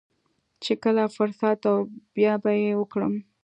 چې 0.63 0.73
کله 0.83 1.03
فرصت 1.15 1.59
و 1.73 1.75
بيا 2.15 2.33
به 2.43 2.51
يې 2.63 2.71
وکړم. 2.77 3.13